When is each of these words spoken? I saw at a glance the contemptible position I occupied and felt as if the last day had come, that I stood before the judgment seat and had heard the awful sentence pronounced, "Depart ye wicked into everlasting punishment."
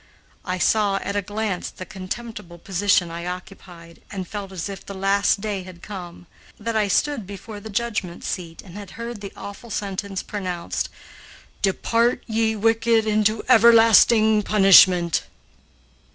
I 0.45 0.57
saw 0.57 0.95
at 1.03 1.15
a 1.15 1.21
glance 1.21 1.69
the 1.69 1.85
contemptible 1.85 2.57
position 2.57 3.11
I 3.11 3.27
occupied 3.27 4.01
and 4.09 4.27
felt 4.27 4.51
as 4.51 4.67
if 4.67 4.83
the 4.83 4.95
last 4.95 5.41
day 5.41 5.61
had 5.61 5.83
come, 5.83 6.25
that 6.59 6.75
I 6.75 6.87
stood 6.87 7.27
before 7.27 7.59
the 7.59 7.69
judgment 7.69 8.23
seat 8.23 8.63
and 8.63 8.73
had 8.77 8.89
heard 8.97 9.21
the 9.21 9.31
awful 9.37 9.69
sentence 9.69 10.23
pronounced, 10.23 10.89
"Depart 11.61 12.23
ye 12.25 12.55
wicked 12.55 13.05
into 13.05 13.43
everlasting 13.47 14.41
punishment." 14.41 15.25